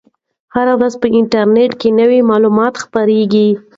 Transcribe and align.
هره 0.55 0.73
ورځ 0.77 0.93
په 1.01 1.07
انټرنیټ 1.19 1.71
کې 1.81 1.89
نوي 1.99 2.19
معلومات 2.29 2.73
خپریږي. 2.83 3.49